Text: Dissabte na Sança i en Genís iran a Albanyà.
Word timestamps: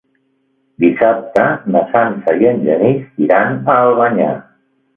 Dissabte 0.83 1.43
na 1.75 1.83
Sança 1.93 2.35
i 2.45 2.49
en 2.55 2.65
Genís 2.71 3.07
iran 3.29 3.57
a 3.61 3.79
Albanyà. 3.87 4.31